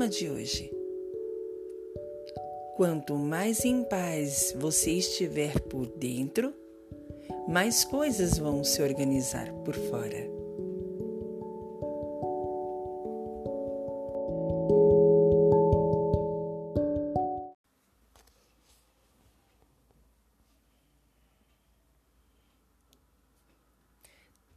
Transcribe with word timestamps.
Tema 0.00 0.08
de 0.08 0.30
hoje: 0.30 0.72
Quanto 2.74 3.16
mais 3.16 3.66
em 3.66 3.84
paz 3.84 4.56
você 4.58 4.92
estiver 4.92 5.60
por 5.60 5.86
dentro, 5.88 6.54
mais 7.46 7.84
coisas 7.84 8.38
vão 8.38 8.64
se 8.64 8.80
organizar 8.80 9.52
por 9.62 9.74
fora. 9.74 10.26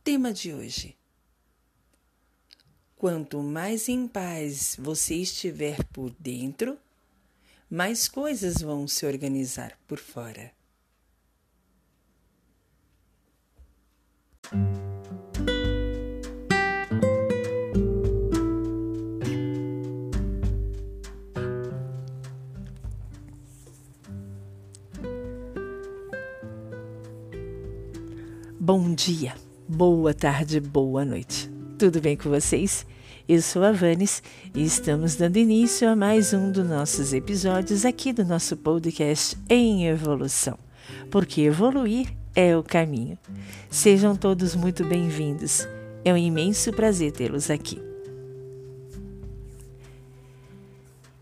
Tema 0.06 0.32
de 0.32 0.54
hoje: 0.54 1.03
Quanto 3.04 3.44
mais 3.44 3.90
em 3.90 4.08
paz 4.08 4.78
você 4.80 5.16
estiver 5.16 5.84
por 5.92 6.10
dentro, 6.18 6.78
mais 7.70 8.08
coisas 8.08 8.62
vão 8.62 8.88
se 8.88 9.06
organizar 9.06 9.78
por 9.86 9.98
fora. 9.98 10.54
Bom 28.58 28.96
dia, 28.96 29.36
boa 29.68 30.14
tarde, 30.14 30.62
boa 30.62 31.04
noite. 31.04 31.52
Tudo 31.78 32.00
bem 32.00 32.16
com 32.16 32.30
vocês? 32.30 32.86
Eu 33.26 33.42
sou 33.42 33.64
a 33.64 33.72
Vanes 33.72 34.22
e 34.54 34.66
estamos 34.66 35.16
dando 35.16 35.38
início 35.38 35.88
a 35.88 35.96
mais 35.96 36.34
um 36.34 36.52
dos 36.52 36.68
nossos 36.68 37.14
episódios 37.14 37.86
aqui 37.86 38.12
do 38.12 38.26
nosso 38.26 38.58
podcast 38.58 39.38
em 39.50 39.88
evolução, 39.88 40.60
porque 41.10 41.40
evoluir 41.44 42.14
é 42.36 42.58
o 42.58 42.62
caminho. 42.62 43.18
Sejam 43.70 44.14
todos 44.14 44.56
muito 44.56 44.84
bem-vindos. 44.84 45.66
É 46.04 46.12
um 46.12 46.18
imenso 46.18 46.74
prazer 46.74 47.14
tê-los 47.14 47.50
aqui. 47.50 47.82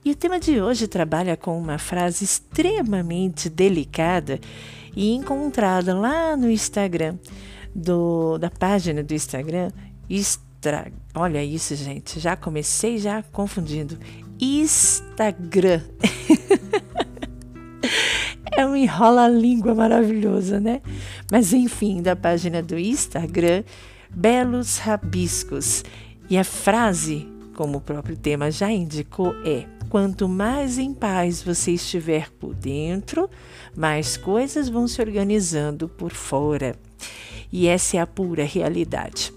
E 0.04 0.10
o 0.10 0.16
tema 0.16 0.40
de 0.40 0.60
hoje 0.60 0.88
trabalha 0.88 1.38
com 1.38 1.56
uma 1.56 1.78
frase 1.78 2.26
extremamente 2.26 3.48
delicada 3.48 4.40
e 4.96 5.14
encontrada 5.14 5.94
lá 5.94 6.36
no 6.36 6.50
Instagram, 6.50 7.20
do, 7.76 8.40
da 8.40 8.50
página 8.50 9.04
do 9.04 9.14
Instagram 9.14 9.70
Olha 11.16 11.44
isso, 11.44 11.76
gente. 11.76 12.20
Já 12.20 12.36
comecei 12.36 12.98
já 13.00 13.24
confundindo. 13.24 13.98
Instagram. 14.40 15.82
é 18.52 18.66
um 18.66 18.76
enrola-língua 18.76 19.74
maravilhosa, 19.74 20.60
né? 20.60 20.82
Mas 21.32 21.52
enfim, 21.52 22.02
da 22.02 22.16
página 22.16 22.62
do 22.62 22.78
Instagram, 22.78 23.64
Belos 24.10 24.78
Rabiscos. 24.78 25.84
E 26.30 26.38
a 26.38 26.44
frase, 26.44 27.28
como 27.56 27.80
o 27.80 27.82
próprio 27.82 28.16
tema 28.16 28.52
já 28.52 28.72
indicou, 28.72 29.34
é: 29.44 29.66
quanto 29.90 30.30
mais 30.30 30.78
em 30.78 30.94
paz 30.94 31.42
você 31.42 31.72
estiver 31.72 32.30
por 32.40 32.54
dentro, 32.54 33.30
mais 33.76 34.16
coisas 34.16 34.70
vão 34.70 34.88
se 34.88 35.02
organizando 35.02 35.90
por 35.90 36.12
fora. 36.12 36.76
E 37.52 37.68
essa 37.68 37.98
é 37.98 38.00
a 38.00 38.08
pura 38.08 38.44
realidade. 38.44 39.34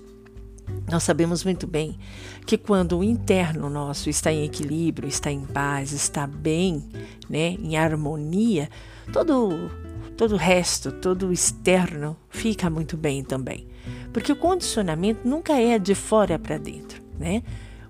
Nós 0.95 1.03
sabemos 1.03 1.43
muito 1.43 1.67
bem 1.67 1.99
que 2.47 2.57
quando 2.57 2.97
o 2.97 3.03
interno 3.03 3.69
nosso 3.69 4.09
está 4.09 4.33
em 4.33 4.45
equilíbrio, 4.45 5.09
está 5.09 5.29
em 5.29 5.41
paz, 5.41 5.91
está 5.91 6.25
bem, 6.25 6.85
né, 7.29 7.57
em 7.61 7.77
harmonia, 7.77 8.71
todo 9.13 9.73
todo 10.17 10.35
o 10.35 10.39
resto, 10.39 10.93
todo 10.93 11.27
o 11.27 11.33
externo 11.33 12.17
fica 12.31 12.71
muito 12.71 12.97
bem 12.97 13.25
também. 13.25 13.67
Porque 14.13 14.31
o 14.31 14.37
condicionamento 14.37 15.27
nunca 15.27 15.61
é 15.61 15.81
de 15.81 15.97
fora 15.97 16.39
para 16.39 16.59
dentro, 16.59 17.03
né? 17.19 17.43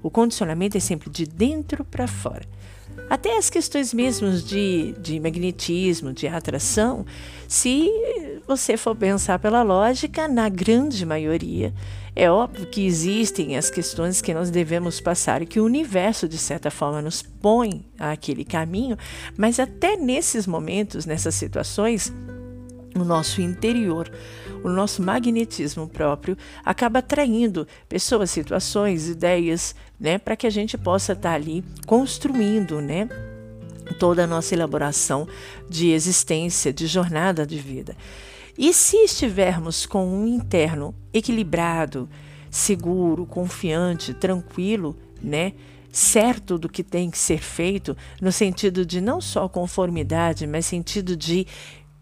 O 0.03 0.11
condicionamento 0.11 0.79
é 0.79 0.81
sempre 0.81 1.11
de 1.11 1.27
dentro 1.27 1.85
para 1.85 2.07
fora. 2.07 2.49
Até 3.11 3.37
as 3.37 3.51
questões 3.51 3.93
mesmo 3.93 4.33
de, 4.33 4.95
de 4.99 5.21
magnetismo, 5.21 6.11
de 6.11 6.27
atração, 6.27 7.05
se 7.47 7.91
você 8.47 8.79
for 8.79 8.97
pensar 8.97 9.39
pela 9.39 9.63
lógica, 9.63 10.27
na 10.27 10.49
grande 10.49 11.05
maioria, 11.05 11.75
é 12.17 12.31
óbvio 12.31 12.67
que 12.67 12.87
existem 12.87 13.57
as 13.57 13.71
questões 13.71 14.23
que 14.23 14.33
nós 14.33 14.51
devemos 14.51 15.01
passar 15.01 15.43
e 15.43 15.47
que 15.47 15.59
o 15.59 15.65
universo, 15.65 16.29
de 16.29 16.39
certa 16.39 16.71
forma, 16.71 17.03
nos 17.03 17.23
põe 17.23 17.85
àquele 17.99 18.45
caminho, 18.45 18.97
mas 19.37 19.59
até 19.59 19.97
nesses 19.97 20.47
momentos, 20.47 21.07
nessas 21.07 21.35
situações, 21.35 22.13
o 22.95 23.03
nosso 23.03 23.41
interior, 23.41 24.09
o 24.63 24.69
nosso 24.69 25.03
magnetismo 25.03 25.89
próprio 25.89 26.39
acaba 26.65 27.01
atraindo 27.01 27.67
pessoas, 27.89 28.31
situações, 28.31 29.09
ideias, 29.09 29.75
né, 29.99 30.17
para 30.17 30.37
que 30.37 30.47
a 30.47 30.51
gente 30.51 30.79
possa 30.79 31.15
estar 31.15 31.35
ali 31.35 31.65
construindo, 31.85 32.81
né, 32.81 33.09
toda 33.99 34.25
a 34.25 34.27
nossa 34.27 34.55
elaboração 34.55 35.27
de 35.69 35.91
existência, 35.91 36.73
de 36.73 36.87
jornada 36.87 37.45
de 37.45 37.59
vida. 37.59 37.97
E 38.57 38.73
se 38.73 38.99
estivermos 38.99 39.85
com 39.85 40.07
um 40.07 40.27
interno 40.27 40.95
equilibrado, 41.13 42.09
seguro, 42.51 43.27
confiante, 43.27 44.15
tranquilo, 44.15 44.97
né? 45.21 45.53
Certo 45.91 46.57
do 46.59 46.69
que 46.69 46.83
tem 46.83 47.11
que 47.11 47.19
ser 47.19 47.39
feito, 47.39 47.97
no 48.21 48.31
sentido 48.31 48.87
de 48.87 49.01
não 49.01 49.21
só 49.21 49.49
conformidade, 49.49 50.47
mas 50.47 50.67
sentido 50.67 51.17
de 51.17 51.47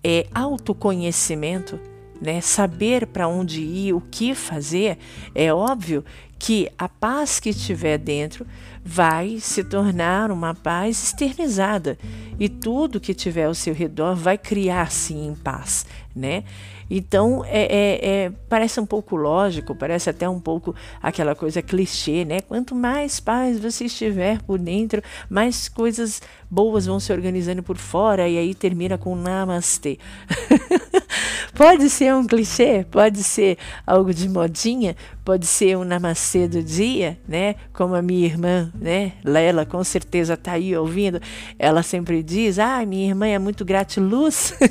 é, 0.04 0.26
autoconhecimento, 0.34 1.80
né? 2.20 2.40
Saber 2.42 3.06
para 3.06 3.28
onde 3.28 3.62
ir, 3.62 3.94
o 3.94 4.00
que 4.00 4.34
fazer, 4.34 4.98
é 5.34 5.52
óbvio 5.52 6.04
que 6.38 6.68
a 6.76 6.88
paz 6.88 7.40
que 7.40 7.50
estiver 7.50 7.96
dentro 7.96 8.46
vai 8.84 9.38
se 9.40 9.62
tornar 9.62 10.30
uma 10.30 10.54
paz 10.54 11.02
externizada 11.02 11.96
e 12.38 12.48
tudo 12.48 13.00
que 13.00 13.14
tiver 13.14 13.44
ao 13.44 13.54
seu 13.54 13.74
redor 13.74 14.16
vai 14.16 14.36
criar-se 14.36 15.14
em 15.14 15.34
paz, 15.34 15.86
né? 16.14 16.44
Então, 16.94 17.42
é, 17.46 17.62
é, 17.62 18.08
é, 18.08 18.32
parece 18.48 18.78
um 18.78 18.84
pouco 18.84 19.16
lógico, 19.16 19.74
parece 19.74 20.10
até 20.10 20.28
um 20.28 20.38
pouco 20.38 20.74
aquela 21.02 21.34
coisa 21.34 21.62
clichê, 21.62 22.24
né? 22.24 22.40
Quanto 22.40 22.74
mais 22.74 23.18
paz 23.18 23.58
você 23.58 23.86
estiver 23.86 24.42
por 24.42 24.58
dentro, 24.58 25.02
mais 25.30 25.68
coisas 25.68 26.20
boas 26.50 26.84
vão 26.84 27.00
se 27.00 27.12
organizando 27.12 27.62
por 27.62 27.78
fora, 27.78 28.28
e 28.28 28.36
aí 28.36 28.54
termina 28.54 28.98
com 28.98 29.14
namastê. 29.16 29.98
pode 31.54 31.88
ser 31.88 32.14
um 32.14 32.26
clichê, 32.26 32.84
pode 32.90 33.22
ser 33.22 33.56
algo 33.86 34.12
de 34.12 34.28
modinha, 34.28 34.96
pode 35.24 35.46
ser 35.46 35.76
um 35.78 35.84
namastê 35.84 36.46
do 36.48 36.62
dia, 36.62 37.18
né? 37.26 37.54
Como 37.72 37.94
a 37.94 38.02
minha 38.02 38.26
irmã, 38.26 38.71
né? 38.74 39.12
Lela, 39.24 39.64
com 39.66 39.82
certeza 39.84 40.34
está 40.34 40.52
aí 40.52 40.76
ouvindo. 40.76 41.20
Ela 41.58 41.82
sempre 41.82 42.22
diz: 42.22 42.58
Ah, 42.58 42.84
minha 42.86 43.08
irmã 43.08 43.26
é 43.26 43.38
muito 43.38 43.64
gratiluz. 43.64 44.54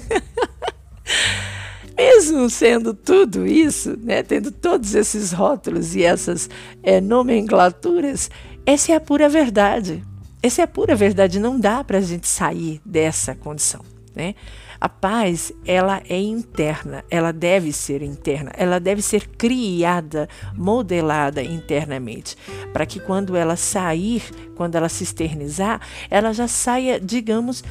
mesmo 1.97 2.49
sendo 2.49 2.93
tudo 2.93 3.45
isso, 3.45 3.97
né, 4.01 4.23
tendo 4.23 4.51
todos 4.51 4.95
esses 4.95 5.31
rótulos 5.31 5.95
e 5.95 6.03
essas 6.03 6.49
é, 6.81 6.99
nomenclaturas, 6.99 8.29
essa 8.65 8.91
é 8.91 8.95
a 8.95 8.99
pura 8.99 9.29
verdade. 9.29 10.03
Essa 10.41 10.61
é 10.61 10.63
a 10.63 10.67
pura 10.67 10.95
verdade. 10.95 11.39
Não 11.39 11.59
dá 11.59 11.83
para 11.83 11.99
a 11.99 12.01
gente 12.01 12.27
sair 12.27 12.81
dessa 12.83 13.35
condição. 13.35 13.81
Né? 14.15 14.33
A 14.81 14.89
paz, 14.89 15.53
ela 15.63 16.01
é 16.09 16.19
interna, 16.19 17.05
ela 17.07 17.31
deve 17.31 17.71
ser 17.71 18.01
interna, 18.01 18.51
ela 18.57 18.79
deve 18.79 19.03
ser 19.03 19.27
criada, 19.27 20.27
modelada 20.55 21.43
internamente, 21.43 22.35
para 22.73 22.87
que 22.87 22.99
quando 22.99 23.35
ela 23.35 23.55
sair, 23.55 24.23
quando 24.55 24.75
ela 24.75 24.89
se 24.89 25.03
externizar, 25.03 25.79
ela 26.09 26.33
já 26.33 26.47
saia, 26.47 26.99
digamos, 26.99 27.63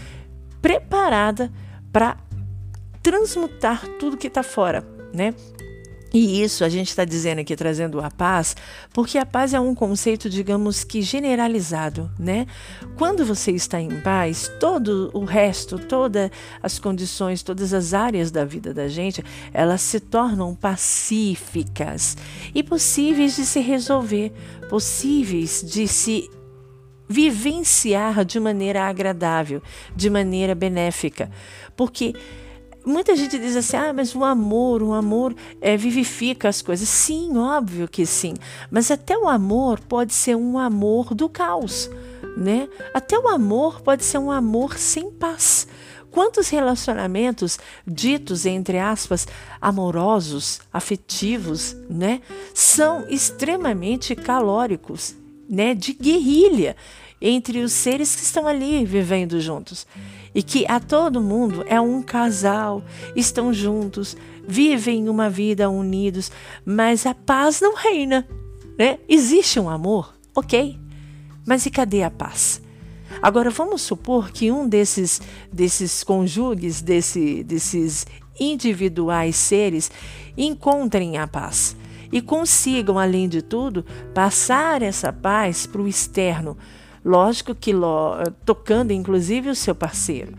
preparada 0.62 1.50
para 1.92 2.16
transmutar 3.02 3.84
tudo 3.98 4.16
que 4.16 4.28
está 4.28 4.44
fora, 4.44 4.86
né? 5.12 5.34
E 6.12 6.42
isso 6.42 6.64
a 6.64 6.68
gente 6.68 6.88
está 6.88 7.04
dizendo 7.04 7.40
aqui, 7.40 7.54
trazendo 7.54 8.00
a 8.00 8.10
paz, 8.10 8.56
porque 8.92 9.16
a 9.16 9.24
paz 9.24 9.54
é 9.54 9.60
um 9.60 9.74
conceito, 9.74 10.28
digamos 10.28 10.82
que 10.82 11.02
generalizado, 11.02 12.10
né? 12.18 12.46
Quando 12.96 13.24
você 13.24 13.52
está 13.52 13.80
em 13.80 14.00
paz, 14.00 14.50
todo 14.58 15.10
o 15.14 15.24
resto, 15.24 15.78
todas 15.78 16.30
as 16.62 16.78
condições, 16.78 17.42
todas 17.42 17.72
as 17.72 17.94
áreas 17.94 18.30
da 18.30 18.44
vida 18.44 18.74
da 18.74 18.88
gente, 18.88 19.24
elas 19.52 19.82
se 19.82 20.00
tornam 20.00 20.54
pacíficas 20.54 22.16
e 22.52 22.62
possíveis 22.62 23.36
de 23.36 23.46
se 23.46 23.60
resolver, 23.60 24.32
possíveis 24.68 25.62
de 25.64 25.86
se 25.86 26.28
vivenciar 27.08 28.24
de 28.24 28.38
maneira 28.38 28.84
agradável, 28.84 29.60
de 29.96 30.08
maneira 30.08 30.54
benéfica. 30.54 31.28
Porque 31.76 32.14
Muita 32.84 33.14
gente 33.14 33.38
diz 33.38 33.56
assim: 33.56 33.76
ah, 33.76 33.92
mas 33.92 34.14
o 34.14 34.24
amor, 34.24 34.82
o 34.82 34.92
amor 34.92 35.34
é, 35.60 35.76
vivifica 35.76 36.48
as 36.48 36.62
coisas. 36.62 36.88
Sim, 36.88 37.36
óbvio 37.36 37.86
que 37.88 38.06
sim. 38.06 38.34
Mas 38.70 38.90
até 38.90 39.16
o 39.16 39.28
amor 39.28 39.80
pode 39.80 40.14
ser 40.14 40.36
um 40.36 40.58
amor 40.58 41.14
do 41.14 41.28
caos. 41.28 41.90
né? 42.36 42.68
Até 42.94 43.18
o 43.18 43.28
amor 43.28 43.80
pode 43.82 44.04
ser 44.04 44.18
um 44.18 44.30
amor 44.30 44.78
sem 44.78 45.10
paz. 45.10 45.66
Quantos 46.10 46.48
relacionamentos 46.48 47.58
ditos, 47.86 48.44
entre 48.44 48.78
aspas, 48.78 49.28
amorosos, 49.60 50.60
afetivos, 50.72 51.76
né, 51.88 52.20
são 52.52 53.06
extremamente 53.08 54.16
calóricos, 54.16 55.14
né, 55.48 55.72
de 55.72 55.92
guerrilha 55.92 56.76
entre 57.20 57.60
os 57.60 57.72
seres 57.72 58.16
que 58.16 58.22
estão 58.22 58.48
ali 58.48 58.84
vivendo 58.84 59.40
juntos. 59.40 59.86
E 60.34 60.42
que 60.42 60.64
a 60.68 60.78
todo 60.78 61.20
mundo 61.20 61.64
é 61.66 61.80
um 61.80 62.02
casal, 62.02 62.84
estão 63.16 63.52
juntos, 63.52 64.16
vivem 64.46 65.08
uma 65.08 65.28
vida 65.28 65.68
unidos, 65.68 66.30
mas 66.64 67.04
a 67.06 67.14
paz 67.14 67.60
não 67.60 67.74
reina. 67.74 68.26
Né? 68.78 68.98
Existe 69.08 69.58
um 69.58 69.68
amor, 69.68 70.14
ok, 70.34 70.78
mas 71.46 71.66
e 71.66 71.70
cadê 71.70 72.02
a 72.02 72.10
paz? 72.10 72.62
Agora 73.20 73.50
vamos 73.50 73.82
supor 73.82 74.30
que 74.30 74.52
um 74.52 74.68
desses 74.68 75.20
desses 75.52 76.04
conjugues, 76.04 76.80
desse, 76.80 77.42
desses 77.42 78.06
individuais 78.38 79.36
seres, 79.36 79.90
encontrem 80.36 81.18
a 81.18 81.26
paz 81.26 81.76
e 82.12 82.20
consigam, 82.20 82.98
além 82.98 83.28
de 83.28 83.42
tudo, 83.42 83.84
passar 84.14 84.82
essa 84.82 85.12
paz 85.12 85.66
para 85.66 85.82
o 85.82 85.88
externo. 85.88 86.56
Lógico 87.04 87.54
que 87.54 87.72
lo, 87.72 88.14
tocando 88.44 88.92
inclusive 88.92 89.48
o 89.48 89.54
seu 89.54 89.74
parceiro. 89.74 90.34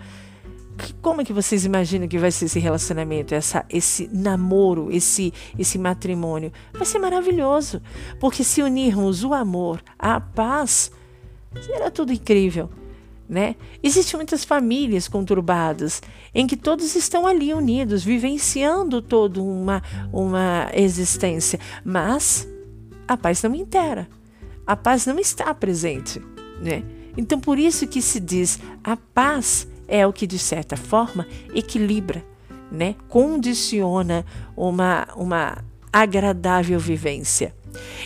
Como 1.01 1.21
é 1.21 1.23
que 1.23 1.33
vocês 1.33 1.65
imaginam 1.65 2.07
que 2.07 2.17
vai 2.17 2.31
ser 2.31 2.45
esse 2.45 2.59
relacionamento, 2.59 3.35
essa, 3.35 3.65
esse 3.69 4.09
namoro, 4.11 4.91
esse, 4.91 5.33
esse 5.57 5.77
matrimônio? 5.77 6.51
Vai 6.73 6.85
ser 6.85 6.99
maravilhoso, 6.99 7.81
porque 8.19 8.43
se 8.43 8.61
unirmos 8.61 9.23
o 9.23 9.33
amor 9.33 9.81
à 9.97 10.19
paz, 10.19 10.91
será 11.61 11.91
tudo 11.91 12.13
incrível. 12.13 12.69
Né? 13.27 13.55
Existem 13.81 14.17
muitas 14.17 14.43
famílias 14.43 15.07
conturbadas 15.07 16.01
em 16.35 16.45
que 16.45 16.57
todos 16.57 16.95
estão 16.95 17.25
ali 17.25 17.53
unidos, 17.53 18.03
vivenciando 18.03 19.01
toda 19.01 19.41
uma, 19.41 19.81
uma 20.11 20.69
existência, 20.73 21.59
mas 21.85 22.45
a 23.07 23.15
paz 23.15 23.41
não 23.41 23.55
inteira, 23.55 24.09
a 24.67 24.75
paz 24.75 25.05
não 25.05 25.17
está 25.17 25.53
presente. 25.53 26.21
Né? 26.61 26.83
Então, 27.17 27.39
por 27.39 27.57
isso 27.57 27.87
que 27.87 28.01
se 28.01 28.19
diz 28.19 28.59
a 28.83 28.95
paz 28.95 29.67
é 29.87 30.05
o 30.05 30.13
que, 30.13 30.25
de 30.25 30.39
certa 30.39 30.77
forma, 30.77 31.27
equilibra, 31.53 32.23
né? 32.71 32.95
condiciona 33.09 34.25
uma, 34.55 35.07
uma 35.15 35.57
agradável 35.91 36.79
vivência. 36.79 37.53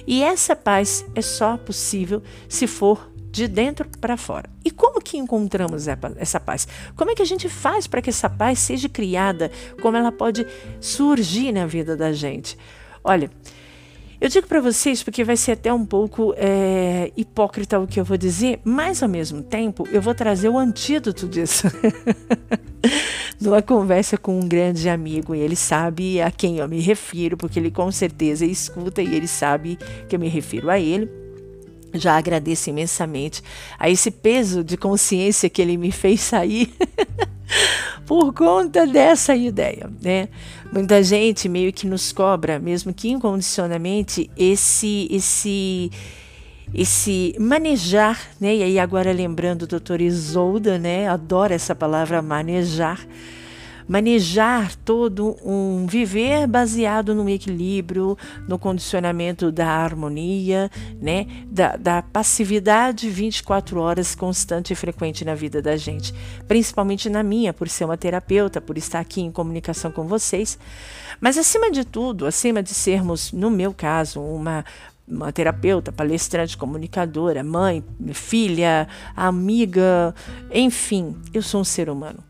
E 0.07 0.24
essa 0.24 0.56
paz 0.56 1.06
é 1.13 1.22
só 1.22 1.57
possível 1.57 2.24
se 2.48 2.66
for 2.66 3.12
de 3.36 3.48
dentro 3.48 3.88
para 4.00 4.16
fora. 4.16 4.50
E 4.63 4.72
como 4.72 5.02
que 5.02 5.18
encontramos 5.18 5.88
essa 6.16 6.40
paz? 6.40 6.68
Como 6.96 7.12
é 7.12 7.16
que 7.16 7.22
a 7.22 7.25
gente 7.25 7.50
faz 7.50 7.86
para 7.86 8.02
que 8.02 8.10
essa 8.10 8.30
paz 8.30 8.60
seja 8.60 8.88
criada? 8.88 9.52
Como 9.81 9.98
ela 9.98 10.12
pode 10.12 10.48
surgir 10.80 11.52
na 11.52 11.66
vida 11.66 11.98
da 11.98 12.13
gente? 12.13 12.57
Olha, 13.04 13.30
eu 14.25 14.30
digo 14.30 14.48
para 14.48 14.60
vocês 14.60 15.04
porque 15.04 15.24
vai 15.24 15.38
ser 15.38 15.51
até 15.51 15.72
um 15.72 15.86
pouco 15.86 16.33
é, 16.36 17.12
hipócrita 17.16 17.80
o 17.80 17.86
que 17.86 18.00
eu 18.00 18.04
vou 18.04 18.18
dizer, 18.18 18.60
mas 18.63 19.04
ao 19.04 19.07
mesmo 19.07 19.44
tempo 19.44 19.88
eu 19.92 20.01
vou 20.01 20.16
trazer 20.16 20.50
o 20.50 20.57
antídoto 20.57 21.27
disso. 21.27 21.68
Numa 23.39 23.62
conversa 23.62 24.18
com 24.18 24.39
um 24.39 24.48
grande 24.48 24.89
amigo, 24.89 25.36
e 25.36 25.39
ele 25.39 25.56
sabe 25.56 26.19
a 26.19 26.31
quem 26.31 26.57
eu 26.57 26.68
me 26.68 26.80
refiro, 26.80 27.38
porque 27.38 27.60
ele 27.60 27.69
com 27.69 27.92
certeza 27.92 28.44
escuta 28.48 29.00
e 29.00 29.13
ele 29.13 29.27
sabe 29.27 29.77
que 30.10 30.16
eu 30.16 30.19
me 30.19 30.28
refiro 30.28 30.71
a 30.71 30.80
ele 30.80 31.25
já 31.97 32.18
agradeço 32.18 32.69
imensamente 32.69 33.44
a 33.77 33.89
esse 33.89 34.12
peso 34.12 34.63
de 34.63 34.77
consciência 34.77 35.50
que 35.50 35.62
ele 35.62 35.77
me 35.77 35.92
fez 35.92 36.21
sair 36.21 36.74
por 38.06 38.33
conta 38.33 38.86
dessa 38.86 39.36
ideia, 39.36 39.89
né? 40.01 40.30
Muita 40.71 41.03
gente 41.03 41.47
meio 41.47 41.71
que 41.74 41.88
nos 41.88 42.12
cobra, 42.12 42.59
mesmo 42.59 42.94
que 42.94 43.09
incondicionalmente, 43.09 44.30
esse 44.38 45.07
esse 45.09 45.92
esse 46.74 47.36
manejar, 47.39 48.19
né? 48.39 48.56
E 48.56 48.63
aí 48.63 48.80
agora 48.80 49.12
lembrando 49.12 49.63
o 49.63 49.68
doutor 49.68 50.01
Isolda, 50.01 50.77
né? 50.77 51.07
Adoro 51.07 51.53
essa 51.53 51.75
palavra 51.75 52.21
manejar 52.21 53.00
manejar 53.88 54.76
todo 54.78 55.38
um 55.44 55.86
viver 55.86 56.48
baseado 56.48 57.14
no 57.14 57.30
equilíbrio, 57.30 58.18
no 58.48 58.58
condicionamento 58.58 59.52
da 59.52 59.68
harmonia, 59.68 60.70
né, 61.00 61.28
da, 61.48 61.76
da 61.76 62.02
passividade 62.02 63.10
24 63.10 63.80
horas 63.80 64.16
constante 64.16 64.74
e 64.74 64.76
frequente 64.76 65.24
na 65.24 65.36
vida 65.36 65.62
da 65.62 65.78
gente, 65.78 66.14
principalmente 66.48 67.10
na 67.10 67.24
minha, 67.24 67.54
por 67.54 67.70
ser 67.70 67.86
uma 67.86 67.98
terapeuta, 67.98 68.60
por 68.60 68.78
estar 68.78 69.00
aqui 69.00 69.22
em 69.22 69.32
comunicação 69.32 69.92
com 69.92 70.08
vocês. 70.08 70.58
Mas 71.20 71.38
acima 71.38 71.72
de 71.72 71.86
tudo, 71.86 72.26
acima 72.26 72.62
de 72.62 72.74
sermos, 72.74 73.31
no 73.31 73.50
meu 73.50 73.74
caso, 73.74 74.20
uma 74.22 74.66
uma 75.08 75.31
terapeuta, 75.31 75.92
palestrante, 75.92 76.58
comunicadora, 76.58 77.44
mãe, 77.44 77.84
filha, 78.14 78.88
amiga, 79.16 80.16
enfim, 80.52 81.16
eu 81.34 81.44
sou 81.44 81.62
um 81.62 81.64
ser 81.64 81.90
humano, 81.90 82.24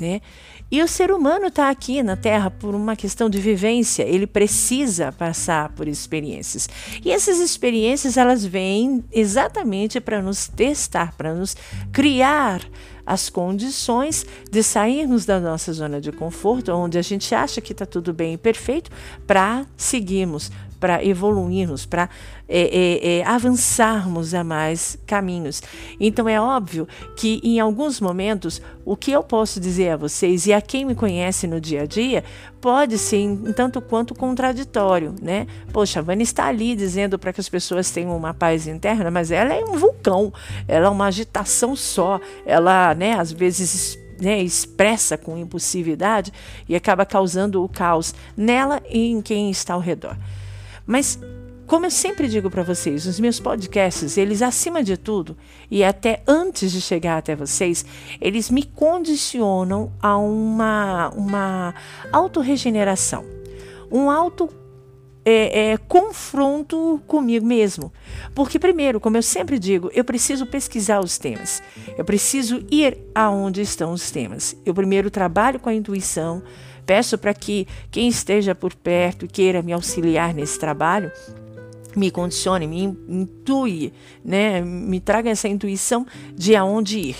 né? 0.00 0.22
E 0.70 0.82
o 0.82 0.88
ser 0.88 1.10
humano 1.10 1.46
está 1.46 1.70
aqui 1.70 2.02
na 2.02 2.14
Terra 2.14 2.50
por 2.50 2.74
uma 2.74 2.94
questão 2.94 3.30
de 3.30 3.40
vivência, 3.40 4.02
ele 4.02 4.26
precisa 4.26 5.10
passar 5.10 5.70
por 5.70 5.88
experiências. 5.88 6.68
E 7.02 7.10
essas 7.10 7.38
experiências 7.38 8.18
elas 8.18 8.44
vêm 8.44 9.02
exatamente 9.10 9.98
para 9.98 10.20
nos 10.20 10.46
testar, 10.46 11.14
para 11.16 11.34
nos 11.34 11.56
criar 11.90 12.60
as 13.06 13.30
condições 13.30 14.26
de 14.50 14.62
sairmos 14.62 15.24
da 15.24 15.40
nossa 15.40 15.72
zona 15.72 15.98
de 15.98 16.12
conforto, 16.12 16.70
onde 16.72 16.98
a 16.98 17.02
gente 17.02 17.34
acha 17.34 17.62
que 17.62 17.72
está 17.72 17.86
tudo 17.86 18.12
bem 18.12 18.34
e 18.34 18.38
perfeito, 18.38 18.90
para 19.26 19.64
seguirmos, 19.74 20.50
para 20.78 21.04
evoluirmos, 21.04 21.84
para 21.84 22.08
é, 22.48 22.60
é, 22.60 23.18
é, 23.18 23.26
avançarmos 23.26 24.32
a 24.32 24.42
mais 24.42 24.98
caminhos. 25.06 25.62
Então 26.00 26.28
é 26.28 26.40
óbvio 26.40 26.88
que 27.16 27.40
em 27.44 27.60
alguns 27.60 28.00
momentos 28.00 28.62
o 28.84 28.96
que 28.96 29.10
eu 29.10 29.22
posso 29.22 29.60
dizer 29.60 29.90
a 29.90 29.96
vocês 29.96 30.46
e 30.46 30.52
a 30.52 30.60
quem 30.60 30.84
me 30.84 30.94
conhece 30.94 31.46
no 31.46 31.60
dia 31.60 31.82
a 31.82 31.86
dia 31.86 32.24
pode 32.60 32.96
ser 32.96 33.18
um 33.28 33.52
tanto 33.52 33.80
quanto 33.80 34.14
contraditório, 34.14 35.14
né? 35.20 35.46
Poxa, 35.72 36.00
a 36.00 36.02
Vânia 36.02 36.24
está 36.24 36.46
ali 36.46 36.74
dizendo 36.74 37.18
para 37.18 37.32
que 37.32 37.40
as 37.40 37.48
pessoas 37.48 37.90
tenham 37.90 38.16
uma 38.16 38.32
paz 38.32 38.66
interna, 38.66 39.10
mas 39.10 39.30
ela 39.30 39.52
é 39.52 39.64
um 39.64 39.76
vulcão, 39.76 40.32
ela 40.66 40.86
é 40.86 40.90
uma 40.90 41.06
agitação 41.06 41.76
só, 41.76 42.20
ela, 42.46 42.94
né, 42.94 43.12
às 43.12 43.30
vezes 43.30 43.98
né, 44.20 44.40
expressa 44.42 45.16
com 45.16 45.38
impulsividade 45.38 46.32
e 46.68 46.74
acaba 46.74 47.06
causando 47.06 47.62
o 47.62 47.68
caos 47.68 48.14
nela 48.36 48.82
e 48.88 49.10
em 49.10 49.20
quem 49.20 49.50
está 49.50 49.74
ao 49.74 49.80
redor. 49.80 50.16
Mas 50.88 51.20
como 51.66 51.84
eu 51.84 51.90
sempre 51.90 52.26
digo 52.28 52.48
para 52.48 52.62
vocês, 52.62 53.04
os 53.04 53.20
meus 53.20 53.38
podcasts, 53.38 54.16
eles 54.16 54.40
acima 54.40 54.82
de 54.82 54.96
tudo, 54.96 55.36
e 55.70 55.84
até 55.84 56.22
antes 56.26 56.72
de 56.72 56.80
chegar 56.80 57.18
até 57.18 57.36
vocês, 57.36 57.84
eles 58.18 58.50
me 58.50 58.62
condicionam 58.62 59.92
a 60.00 60.16
uma, 60.16 61.10
uma 61.10 61.74
autorregeneração, 62.10 63.22
um 63.92 64.10
auto 64.10 64.48
é, 65.26 65.72
é, 65.72 65.76
confronto 65.76 67.02
comigo 67.06 67.44
mesmo. 67.44 67.92
Porque, 68.34 68.58
primeiro, 68.58 68.98
como 68.98 69.18
eu 69.18 69.22
sempre 69.22 69.58
digo, 69.58 69.90
eu 69.92 70.04
preciso 70.04 70.46
pesquisar 70.46 71.00
os 71.00 71.18
temas. 71.18 71.62
Eu 71.98 72.04
preciso 72.04 72.64
ir 72.70 72.96
aonde 73.14 73.60
estão 73.60 73.92
os 73.92 74.10
temas. 74.10 74.56
Eu 74.64 74.72
primeiro 74.72 75.10
trabalho 75.10 75.60
com 75.60 75.68
a 75.68 75.74
intuição, 75.74 76.42
Peço 76.88 77.18
para 77.18 77.34
que 77.34 77.68
quem 77.90 78.08
esteja 78.08 78.54
por 78.54 78.74
perto 78.74 79.26
e 79.26 79.28
queira 79.28 79.60
me 79.60 79.74
auxiliar 79.74 80.32
nesse 80.32 80.58
trabalho, 80.58 81.12
me 81.94 82.10
condicione, 82.10 82.66
me 82.66 82.84
intui, 83.06 83.92
né? 84.24 84.62
me 84.62 84.98
traga 84.98 85.28
essa 85.28 85.46
intuição 85.46 86.06
de 86.34 86.56
aonde 86.56 86.98
ir. 86.98 87.16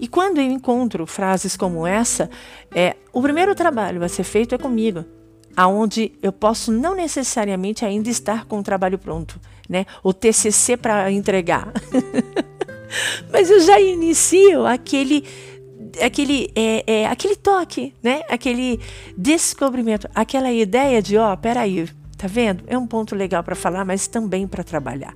E 0.00 0.08
quando 0.08 0.38
eu 0.38 0.44
encontro 0.44 1.06
frases 1.06 1.58
como 1.58 1.86
essa, 1.86 2.30
é, 2.74 2.96
o 3.12 3.20
primeiro 3.20 3.54
trabalho 3.54 4.02
a 4.02 4.08
ser 4.08 4.24
feito 4.24 4.54
é 4.54 4.58
comigo, 4.58 5.04
aonde 5.54 6.12
eu 6.22 6.32
posso 6.32 6.72
não 6.72 6.94
necessariamente 6.94 7.84
ainda 7.84 8.08
estar 8.08 8.46
com 8.46 8.60
o 8.60 8.62
trabalho 8.62 8.98
pronto, 8.98 9.38
né? 9.68 9.84
O 10.02 10.14
TCC 10.14 10.78
para 10.78 11.12
entregar. 11.12 11.70
Mas 13.30 13.50
eu 13.50 13.60
já 13.60 13.78
inicio 13.78 14.64
aquele 14.64 15.22
aquele, 16.00 16.50
é, 16.54 16.84
é, 16.86 17.06
aquele 17.06 17.36
toque, 17.36 17.94
né? 18.02 18.22
Aquele 18.28 18.80
descobrimento, 19.16 20.08
aquela 20.14 20.50
ideia 20.52 21.02
de, 21.02 21.16
ó, 21.16 21.32
oh, 21.32 21.36
peraí, 21.36 21.88
tá 22.16 22.26
vendo? 22.26 22.64
É 22.66 22.78
um 22.78 22.86
ponto 22.86 23.14
legal 23.14 23.42
para 23.42 23.54
falar, 23.54 23.84
mas 23.84 24.06
também 24.06 24.46
para 24.46 24.62
trabalhar. 24.62 25.14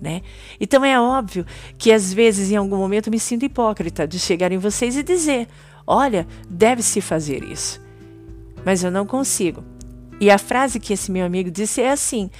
Né? 0.00 0.22
Então 0.60 0.84
é 0.84 0.98
óbvio 0.98 1.44
que 1.76 1.90
às 1.90 2.12
vezes 2.12 2.52
em 2.52 2.56
algum 2.56 2.76
momento 2.76 3.10
me 3.10 3.18
sinto 3.18 3.44
hipócrita 3.44 4.06
de 4.06 4.18
chegar 4.18 4.52
em 4.52 4.58
vocês 4.58 4.96
e 4.96 5.02
dizer: 5.02 5.48
olha, 5.86 6.26
deve-se 6.48 7.00
fazer 7.00 7.42
isso. 7.42 7.80
Mas 8.64 8.84
eu 8.84 8.90
não 8.90 9.04
consigo. 9.04 9.64
E 10.20 10.30
a 10.30 10.38
frase 10.38 10.78
que 10.78 10.92
esse 10.92 11.10
meu 11.10 11.26
amigo 11.26 11.50
disse 11.50 11.80
é 11.80 11.90
assim: 11.90 12.30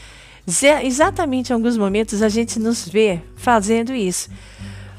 exatamente 0.85 1.51
em 1.51 1.55
alguns 1.55 1.77
momentos 1.77 2.23
a 2.23 2.29
gente 2.29 2.59
nos 2.59 2.89
vê 2.89 3.21
fazendo 3.35 3.93
isso. 3.93 4.31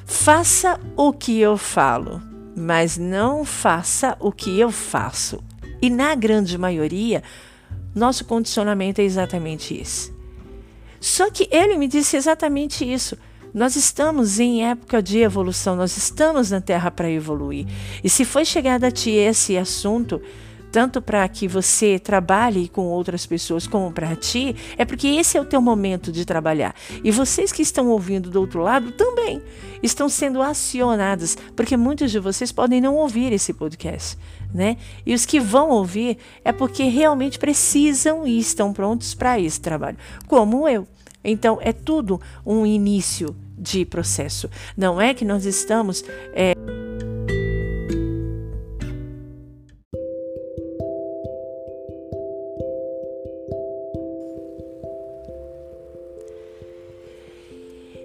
Faça 0.06 0.80
o 0.98 1.14
que 1.14 1.40
eu 1.40 1.56
falo, 1.56 2.22
mas 2.60 2.98
não 2.98 3.46
faça 3.46 4.18
o 4.20 4.32
que 4.32 4.60
eu 4.60 4.70
faço. 4.70 5.42
E 5.82 5.90
na 5.90 6.14
grande 6.14 6.58
maioria, 6.58 7.24
nosso 7.96 8.26
condicionamento 8.26 9.00
é 9.00 9.06
exatamente 9.06 9.74
esse. 9.74 10.14
Só 11.00 11.32
que 11.32 11.48
ele 11.52 11.78
me 11.78 11.88
disse 11.88 12.18
exatamente 12.18 12.84
isso. 12.84 13.18
Nós 13.54 13.78
estamos 13.78 14.40
em 14.40 14.66
época 14.66 15.02
de 15.02 15.20
evolução, 15.20 15.76
nós 15.76 15.96
estamos 15.96 16.52
na 16.52 16.60
Terra 16.60 16.92
para 16.92 17.10
evoluir. 17.10 17.66
E 18.04 18.10
se 18.10 18.26
foi 18.26 18.44
chegado 18.44 18.84
a 18.84 18.92
ti 18.92 19.12
esse 19.12 19.58
assunto, 19.58 20.22
tanto 20.72 21.02
para 21.02 21.28
que 21.28 21.48
você 21.48 22.00
trabalhe 22.00 22.68
com 22.70 22.86
outras 22.88 23.26
pessoas 23.26 23.68
como 23.68 23.92
para 23.92 24.16
ti, 24.16 24.56
é 24.78 24.86
porque 24.86 25.08
esse 25.08 25.38
é 25.38 25.42
o 25.42 25.46
teu 25.46 25.62
momento 25.62 26.12
de 26.12 26.26
trabalhar. 26.26 26.76
E 27.04 27.12
vocês 27.12 27.52
que 27.52 27.62
estão 27.62 27.88
ouvindo 27.90 28.30
do 28.30 28.40
outro 28.40 28.62
lado 28.62 28.92
também 28.92 29.42
estão 29.82 30.10
sendo 30.10 30.42
acionados, 30.42 31.38
porque 31.56 31.78
muitos 31.78 32.12
de 32.12 32.20
vocês 32.20 32.52
podem 32.52 32.82
não 32.82 32.96
ouvir 32.96 33.34
esse 33.34 33.54
podcast, 33.54 34.18
né? 34.54 34.78
E 35.06 35.14
os 35.14 35.26
que 35.26 35.40
vão 35.40 35.70
ouvir 35.70 36.18
é 36.44 36.52
porque 36.52 36.84
realmente 36.84 37.40
precisam 37.40 38.28
e 38.28 38.40
estão 38.40 38.74
prontos 38.74 39.14
para 39.14 39.40
esse 39.40 39.60
trabalho, 39.60 39.98
como 40.28 40.68
eu. 40.68 40.88
Então, 41.24 41.60
é 41.62 41.74
tudo 41.74 42.20
um 42.46 42.66
início 42.66 43.36
de 43.58 43.86
processo. 43.86 44.50
Não 44.78 45.02
é 45.02 45.14
que 45.14 45.26
nós 45.26 45.46
estamos. 45.46 46.04
É... 46.34 46.79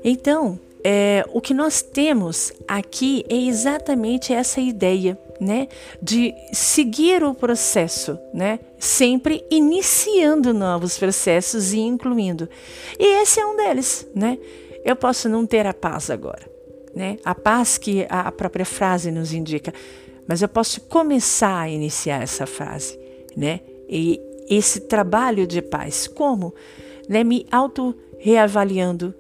Então, 0.04 0.61
é, 0.84 1.25
o 1.32 1.40
que 1.40 1.54
nós 1.54 1.80
temos 1.80 2.52
aqui 2.68 3.25
é 3.26 3.34
exatamente 3.34 4.34
essa 4.34 4.61
ideia, 4.61 5.18
né, 5.40 5.66
de 6.00 6.34
seguir 6.52 7.25
o 7.25 7.34
processo, 7.34 8.18
né, 8.32 8.61
sempre 8.78 9.42
iniciando 9.50 10.52
novos 10.52 10.99
processos 10.99 11.73
e 11.73 11.80
incluindo. 11.80 12.46
E 12.99 13.23
esse 13.23 13.40
é 13.40 13.46
um 13.46 13.56
deles, 13.56 14.06
né? 14.14 14.38
Eu 14.84 14.94
posso 14.94 15.26
não 15.26 15.46
ter 15.46 15.66
a 15.66 15.73
paz 15.73 16.11
agora, 16.11 16.46
né? 16.94 17.16
A 17.25 17.34
paz 17.34 17.78
que 17.78 18.06
a 18.11 18.30
própria 18.30 18.66
frase 18.66 19.11
nos 19.11 19.32
indica, 19.32 19.73
mas 20.28 20.42
eu 20.42 20.49
posso 20.49 20.82
começar 20.82 21.62
a 21.62 21.70
iniciar 21.70 22.23
essa 22.23 22.46
frase, 22.46 22.99
né? 23.34 23.61
E 23.88 24.20
esse 24.49 24.80
trabalho 24.80 25.46
de 25.46 25.62
paz, 25.62 26.06
como, 26.06 26.54
né, 27.08 27.25
me 27.25 27.46
auto 27.50 27.96
reavaliando 28.18 29.14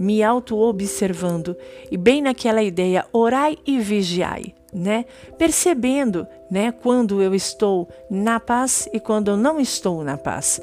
me 0.00 0.22
auto-observando 0.22 1.54
e 1.90 1.96
bem 1.98 2.22
naquela 2.22 2.62
ideia, 2.62 3.04
orai 3.12 3.58
e 3.66 3.78
vigiai, 3.78 4.54
né? 4.72 5.04
Percebendo, 5.36 6.26
né, 6.50 6.72
quando 6.72 7.20
eu 7.20 7.34
estou 7.34 7.86
na 8.10 8.40
paz 8.40 8.88
e 8.94 8.98
quando 8.98 9.30
eu 9.30 9.36
não 9.36 9.60
estou 9.60 10.02
na 10.02 10.16
paz. 10.16 10.58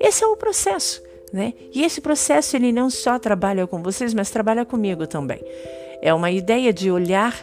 Esse 0.00 0.24
é 0.24 0.26
o 0.26 0.34
processo, 0.34 1.02
né? 1.30 1.52
E 1.74 1.82
esse 1.82 2.00
processo 2.00 2.56
ele 2.56 2.72
não 2.72 2.88
só 2.88 3.18
trabalha 3.18 3.66
com 3.66 3.82
vocês, 3.82 4.14
mas 4.14 4.30
trabalha 4.30 4.64
comigo 4.64 5.06
também. 5.06 5.42
É 6.00 6.14
uma 6.14 6.30
ideia 6.30 6.72
de 6.72 6.90
olhar 6.90 7.38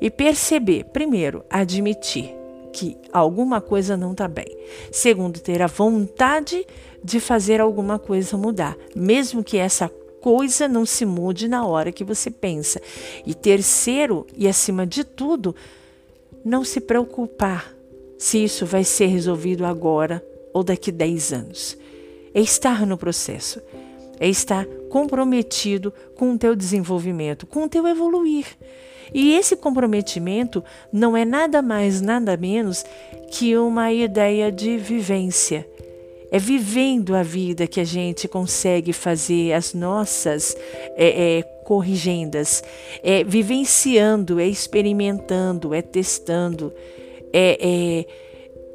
e 0.00 0.10
perceber, 0.10 0.86
primeiro, 0.86 1.44
admitir 1.48 2.34
que 2.72 2.96
alguma 3.12 3.60
coisa 3.60 3.96
não 3.96 4.10
está 4.10 4.26
bem. 4.26 4.46
Segundo, 4.90 5.38
ter 5.38 5.62
a 5.62 5.68
vontade 5.68 6.66
de 7.02 7.20
fazer 7.20 7.60
alguma 7.60 7.98
coisa 7.98 8.36
mudar, 8.36 8.76
mesmo 8.94 9.44
que 9.44 9.56
essa 9.56 9.88
coisa 10.20 10.68
não 10.68 10.84
se 10.84 11.04
mude 11.04 11.48
na 11.48 11.64
hora 11.64 11.92
que 11.92 12.04
você 12.04 12.30
pensa. 12.30 12.80
E 13.26 13.34
terceiro, 13.34 14.26
e 14.36 14.46
acima 14.46 14.86
de 14.86 15.04
tudo, 15.04 15.54
não 16.44 16.64
se 16.64 16.80
preocupar 16.80 17.74
se 18.18 18.44
isso 18.44 18.66
vai 18.66 18.84
ser 18.84 19.06
resolvido 19.06 19.64
agora 19.64 20.24
ou 20.52 20.62
daqui 20.62 20.92
10 20.92 21.32
anos. 21.32 21.78
É 22.34 22.40
estar 22.40 22.86
no 22.86 22.96
processo, 22.96 23.60
é 24.18 24.28
estar 24.28 24.66
comprometido 24.88 25.92
com 26.16 26.32
o 26.32 26.38
teu 26.38 26.54
desenvolvimento, 26.54 27.46
com 27.46 27.64
o 27.64 27.68
teu 27.68 27.86
evoluir. 27.88 28.46
E 29.12 29.34
esse 29.34 29.56
comprometimento 29.56 30.62
não 30.92 31.16
é 31.16 31.24
nada 31.24 31.60
mais, 31.60 32.00
nada 32.00 32.36
menos 32.36 32.84
que 33.30 33.56
uma 33.56 33.92
ideia 33.92 34.52
de 34.52 34.76
vivência 34.76 35.66
é 36.30 36.38
vivendo 36.38 37.14
a 37.14 37.22
vida 37.22 37.66
que 37.66 37.80
a 37.80 37.84
gente 37.84 38.28
consegue 38.28 38.92
fazer 38.92 39.52
as 39.52 39.74
nossas 39.74 40.56
é, 40.96 41.38
é, 41.38 41.42
corrigendas. 41.64 42.62
É 43.02 43.24
vivenciando, 43.24 44.38
é 44.38 44.46
experimentando, 44.46 45.74
é 45.74 45.82
testando. 45.82 46.72
É, 47.32 48.06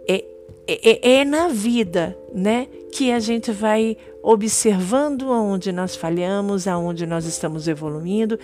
é, 0.07 0.25
é, 0.67 1.19
é, 1.19 1.25
na 1.25 1.47
vida, 1.47 2.17
né? 2.33 2.67
Que 2.91 3.11
a 3.11 3.19
gente 3.19 3.51
vai 3.51 3.97
observando 4.23 5.31
aonde 5.31 5.71
nós 5.71 5.95
falhamos, 5.95 6.67
aonde 6.67 7.05
nós 7.05 7.25
estamos 7.25 7.67
evoluindo 7.67 8.39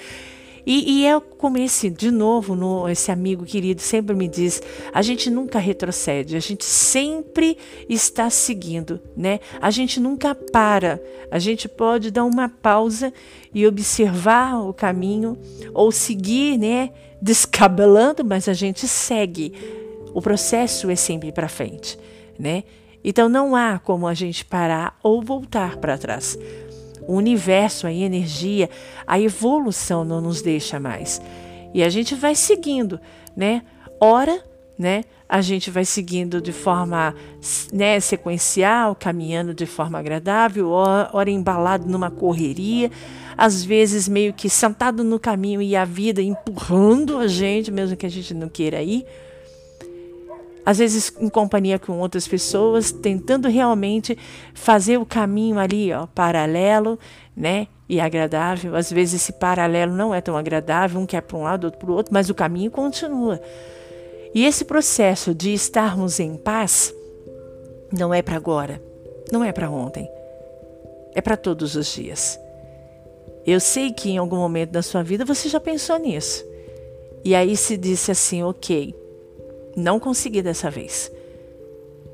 e, 0.65 1.01
e 1.01 1.06
é 1.06 1.20
como 1.20 1.58
esse, 1.58 1.89
de 1.89 2.12
novo, 2.12 2.56
no, 2.56 2.88
esse 2.88 3.12
amigo 3.12 3.46
querido 3.46 3.82
sempre 3.82 4.15
me 4.15 4.27
diz: 4.27 4.62
a 4.94 5.01
gente 5.01 5.30
nunca 5.30 5.60
retrocede, 5.60 6.36
a 6.36 6.39
gente 6.39 6.63
sempre 6.63 7.58
está 7.89 8.30
seguindo, 8.30 9.00
né? 9.15 9.39
A 9.60 9.72
gente 9.72 10.00
nunca 10.00 10.36
para. 10.36 11.01
A 11.32 11.39
gente 11.39 11.68
pode 11.68 12.12
dar 12.12 12.24
uma 12.24 12.50
pausa 12.50 13.13
e 13.53 13.65
observar 13.65 14.62
o 14.62 14.74
caminho 14.74 15.38
ou 15.74 15.91
seguir, 15.91 16.58
né? 16.58 16.91
Descabelando, 17.22 18.24
mas 18.24 18.48
a 18.48 18.53
gente 18.53 18.88
segue. 18.88 19.53
O 20.13 20.22
processo 20.22 20.89
é 20.89 20.96
sempre 20.96 21.32
para 21.32 21.48
frente, 21.48 21.98
né? 22.38 22.63
Então 23.03 23.27
não 23.27 23.56
há 23.56 23.80
como 23.80 24.08
a 24.08 24.13
gente 24.13 24.46
parar 24.46 25.00
ou 25.01 25.24
voltar 25.24 25.77
para 25.77 25.98
trás 25.98 26.38
o 27.08 27.15
universo, 27.15 27.88
a 27.88 27.93
energia, 27.93 28.70
a 29.05 29.20
evolução 29.20 30.03
não 30.03 30.22
nos 30.22 30.41
deixa 30.41 30.79
mais. 30.79 31.22
E 31.74 31.84
a 31.84 31.89
gente 31.89 32.15
vai 32.15 32.36
seguindo, 32.36 33.00
né? 33.36 33.63
Ora, 34.00 34.43
né? 34.77 35.03
A 35.29 35.41
gente 35.41 35.72
vai 35.72 35.86
seguindo 35.86 36.41
de 36.41 36.51
forma 36.51 37.15
né, 37.72 38.00
sequencial, 38.00 38.96
caminhando 38.96 39.53
de 39.53 39.65
forma 39.65 39.98
agradável, 39.98 40.70
ora 40.70 41.29
embalado 41.29 41.88
numa 41.88 42.12
correria, 42.12 42.91
às 43.38 43.63
vezes 43.63 44.10
meio 44.10 44.34
que 44.34 44.50
sentado 44.50 45.03
no 45.03 45.17
caminho 45.17 45.62
e 45.62 45.75
a 45.75 45.86
vida 45.86 46.22
empurrando 46.22 47.17
a 47.17 47.27
gente, 47.27 47.72
mesmo 47.72 47.96
que 47.96 48.05
a 48.05 48.10
gente 48.10 48.34
não 48.34 48.50
queira 48.50 48.81
ir 48.81 49.05
às 50.65 50.77
vezes 50.77 51.12
em 51.20 51.30
companhia 51.30 51.80
com 51.80 52.00
outras 52.00 52.27
pessoas, 52.27 52.91
tentando 52.91 53.48
realmente 53.48 54.18
fazer 54.53 54.98
o 54.98 55.06
caminho 55.06 55.58
ali, 55.58 55.91
ó, 55.91 56.06
paralelo, 56.06 57.00
né? 57.36 57.68
E 57.89 58.00
agradável. 58.00 58.75
Às 58.75 58.91
vezes 58.91 59.22
esse 59.22 59.34
paralelo 59.34 59.94
não 59.94 60.13
é 60.13 60.22
tão 60.22 60.38
agradável, 60.38 61.00
um 61.00 61.06
quer 61.06 61.22
para 61.22 61.38
um 61.38 61.44
lado, 61.44 61.65
outro 61.65 61.80
para 61.80 61.91
o 61.91 61.96
outro, 61.96 62.13
mas 62.13 62.30
o 62.30 62.36
caminho 62.36 62.72
continua. 62.72 63.41
E 64.34 64.46
esse 64.46 64.63
processo 64.63 65.36
de 65.36 65.53
estarmos 65.53 66.20
em 66.20 66.36
paz 66.38 66.94
não 67.91 68.13
é 68.13 68.22
para 68.22 68.38
agora, 68.38 68.82
não 69.32 69.44
é 69.44 69.51
para 69.51 69.70
ontem, 69.70 70.10
é 71.13 71.22
para 71.22 71.36
todos 71.36 71.75
os 71.75 71.94
dias. 71.94 72.39
Eu 73.46 73.60
sei 73.60 73.91
que 73.91 74.12
em 74.12 74.18
algum 74.18 74.38
momento 74.38 74.72
da 74.72 74.82
sua 74.82 75.03
vida 75.03 75.25
você 75.25 75.50
já 75.50 75.60
pensou 75.60 75.98
nisso. 75.98 76.46
E 77.25 77.36
aí 77.36 77.58
se 77.58 77.75
disse 77.75 78.12
assim, 78.12 78.41
ok, 78.44 78.96
não 79.75 80.00
consegui 80.00 80.42
dessa 80.42 80.70
vez. 80.70 81.12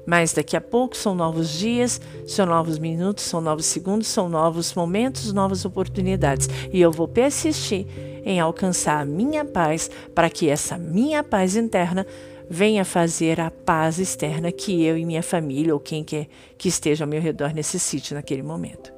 Mas 0.05 0.31
daqui 0.31 0.55
a 0.55 0.61
pouco 0.61 0.95
são 0.95 1.13
novos 1.13 1.49
dias, 1.49 1.99
são 2.25 2.45
novos 2.45 2.79
minutos, 2.79 3.25
são 3.25 3.41
novos 3.41 3.65
segundos, 3.65 4.07
são 4.07 4.29
novos 4.29 4.73
momentos, 4.73 5.33
novas 5.33 5.65
oportunidades. 5.65 6.47
E 6.71 6.79
eu 6.79 6.91
vou 6.91 7.09
persistir 7.09 7.85
em 8.23 8.39
alcançar 8.39 9.01
a 9.01 9.05
minha 9.05 9.43
paz 9.43 9.91
para 10.15 10.29
que 10.29 10.49
essa 10.49 10.77
minha 10.77 11.21
paz 11.23 11.57
interna 11.57 12.07
venha 12.49 12.85
fazer 12.85 13.41
a 13.41 13.51
paz 13.51 13.99
externa 13.99 14.49
que 14.51 14.81
eu 14.85 14.97
e 14.97 15.05
minha 15.05 15.21
família 15.21 15.73
ou 15.73 15.79
quem 15.79 16.05
quer 16.05 16.27
que 16.57 16.69
esteja 16.69 17.03
ao 17.03 17.09
meu 17.09 17.21
redor 17.21 17.53
necessite 17.53 18.13
naquele 18.13 18.41
momento. 18.41 18.93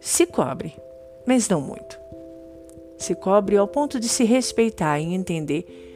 Se 0.00 0.26
cobre, 0.26 0.74
mas 1.26 1.48
não 1.48 1.60
muito. 1.60 1.98
Se 2.96 3.14
cobre 3.14 3.56
ao 3.58 3.68
ponto 3.68 4.00
de 4.00 4.08
se 4.08 4.24
respeitar 4.24 4.98
e 4.98 5.14
entender 5.14 5.93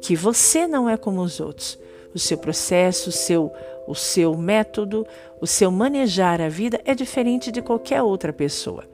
que 0.00 0.14
você 0.14 0.66
não 0.66 0.88
é 0.88 0.96
como 0.96 1.20
os 1.22 1.40
outros. 1.40 1.78
O 2.14 2.18
seu 2.18 2.38
processo, 2.38 3.10
o 3.10 3.12
seu, 3.12 3.52
o 3.86 3.94
seu 3.94 4.36
método, 4.36 5.06
o 5.40 5.46
seu 5.46 5.70
manejar 5.70 6.40
a 6.40 6.48
vida 6.48 6.80
é 6.84 6.94
diferente 6.94 7.52
de 7.52 7.60
qualquer 7.60 8.02
outra 8.02 8.32
pessoa. 8.32 8.84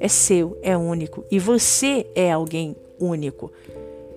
É 0.00 0.08
seu, 0.08 0.58
é 0.62 0.76
único 0.76 1.24
e 1.30 1.38
você 1.38 2.06
é 2.14 2.32
alguém 2.32 2.76
único. 2.98 3.52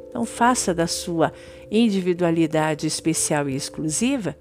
Então 0.09 0.25
faça 0.25 0.73
da 0.73 0.87
sua 0.87 1.31
individualidade 1.69 2.87
especial 2.87 3.49
e 3.49 3.55
exclusiva 3.55 4.35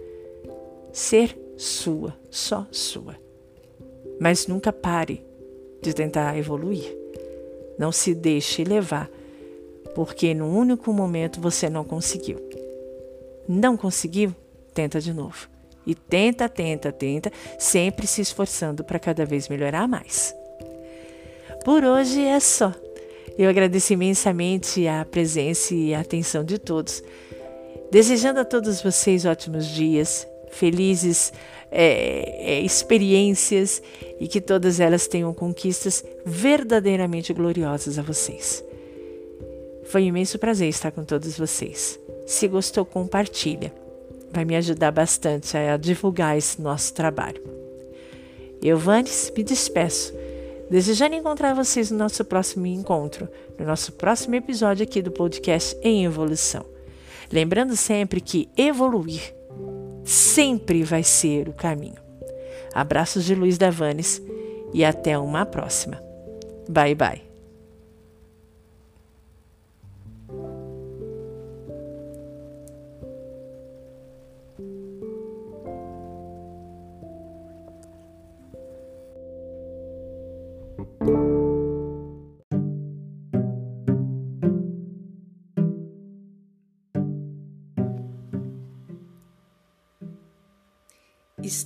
ser 0.92 1.37
sua, 1.56 2.14
só 2.30 2.66
sua. 2.70 3.16
Mas 4.20 4.46
nunca 4.46 4.73
pare 4.73 5.25
de 5.82 5.92
tentar 5.92 6.38
evoluir. 6.38 6.96
Não 7.78 7.90
se 7.90 8.14
deixe 8.14 8.62
levar, 8.62 9.11
porque 9.94 10.34
no 10.34 10.48
único 10.48 10.92
momento 10.92 11.40
você 11.40 11.68
não 11.68 11.84
conseguiu. 11.84 12.38
Não 13.48 13.76
conseguiu? 13.76 14.34
Tenta 14.72 15.00
de 15.00 15.12
novo. 15.12 15.48
E 15.86 15.94
tenta, 15.94 16.48
tenta, 16.48 16.90
tenta, 16.90 17.30
sempre 17.58 18.06
se 18.06 18.20
esforçando 18.20 18.82
para 18.82 18.98
cada 18.98 19.24
vez 19.24 19.48
melhorar 19.48 19.86
mais. 19.86 20.34
Por 21.64 21.84
hoje 21.84 22.22
é 22.22 22.40
só. 22.40 22.72
Eu 23.36 23.50
agradeço 23.50 23.92
imensamente 23.92 24.86
a 24.86 25.04
presença 25.04 25.74
e 25.74 25.94
a 25.94 26.00
atenção 26.00 26.44
de 26.44 26.58
todos. 26.58 27.02
Desejando 27.90 28.40
a 28.40 28.44
todos 28.44 28.80
vocês 28.80 29.24
ótimos 29.24 29.66
dias, 29.66 30.26
felizes 30.50 31.32
é, 31.70 32.54
é, 32.54 32.60
experiências 32.60 33.82
e 34.20 34.28
que 34.28 34.40
todas 34.40 34.80
elas 34.80 35.06
tenham 35.06 35.34
conquistas 35.34 36.04
verdadeiramente 36.24 37.32
gloriosas 37.32 37.98
a 37.98 38.02
vocês. 38.02 38.64
Foi 39.86 40.02
um 40.02 40.06
imenso 40.06 40.38
prazer 40.38 40.68
estar 40.68 40.90
com 40.90 41.04
todos 41.04 41.36
vocês. 41.36 41.98
Se 42.26 42.48
gostou, 42.48 42.84
compartilha. 42.84 43.72
Vai 44.32 44.44
me 44.44 44.56
ajudar 44.56 44.90
bastante 44.90 45.56
a 45.56 45.76
divulgar 45.76 46.36
esse 46.36 46.60
nosso 46.60 46.92
trabalho. 46.94 47.42
Eu, 48.62 48.78
Vanes, 48.78 49.32
me 49.36 49.44
despeço, 49.44 50.14
desejando 50.70 51.14
encontrar 51.14 51.54
vocês 51.54 51.90
no 51.90 51.98
nosso 51.98 52.24
próximo 52.24 52.66
encontro, 52.66 53.28
no 53.58 53.66
nosso 53.66 53.92
próximo 53.92 54.34
episódio 54.34 54.82
aqui 54.82 55.02
do 55.02 55.10
podcast 55.10 55.76
Em 55.82 56.04
Evolução. 56.04 56.64
Lembrando 57.30 57.76
sempre 57.76 58.20
que 58.20 58.48
evoluir 58.56 59.34
sempre 60.04 60.82
vai 60.82 61.02
ser 61.02 61.48
o 61.48 61.52
caminho. 61.52 62.02
Abraços 62.74 63.24
de 63.24 63.34
Luiz 63.34 63.56
Davanes 63.56 64.20
e 64.72 64.84
até 64.84 65.18
uma 65.18 65.46
próxima. 65.46 66.02
Bye 66.68 66.94
bye. 66.94 67.33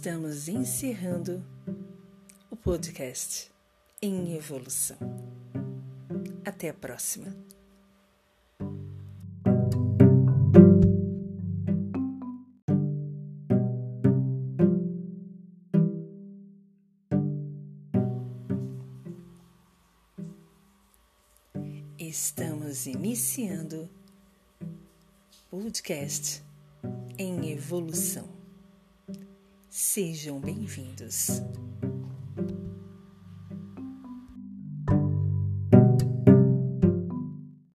Estamos 0.00 0.47
encerrando 0.47 1.45
o 2.49 2.55
podcast 2.55 3.50
em 4.00 4.37
evolução. 4.37 4.97
Até 6.45 6.69
a 6.69 6.73
próxima. 6.73 7.35
Estamos 21.99 22.87
iniciando 22.87 23.90
podcast 25.50 26.40
em 27.19 27.50
evolução. 27.50 28.37
Sejam 29.80 30.41
bem-vindos. 30.41 31.41